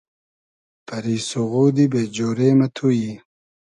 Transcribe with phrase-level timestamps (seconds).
[0.87, 3.13] پئری سوغودی بې جۉرې مۂ تو یی